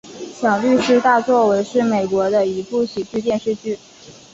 [0.33, 3.77] 小律师大作为是美国的一部喜剧电视剧。